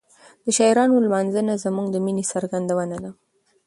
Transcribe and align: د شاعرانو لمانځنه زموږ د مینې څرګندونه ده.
د 0.43 0.45
شاعرانو 0.57 1.03
لمانځنه 1.05 1.53
زموږ 1.63 1.87
د 1.91 1.97
مینې 2.05 2.23
څرګندونه 2.31 2.95
ده. 3.03 3.11